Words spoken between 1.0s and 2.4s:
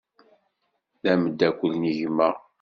D ameddakel n gma.